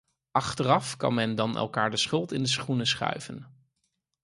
[0.31, 3.47] Achteraf kan men dan elkaar de schuld in de schoenen schuiven.